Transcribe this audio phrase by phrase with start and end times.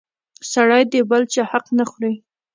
[0.51, 2.13] سړی د بل چا حق نه خوري!